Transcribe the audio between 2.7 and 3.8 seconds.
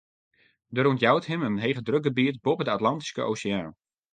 Atlantyske Oseaan.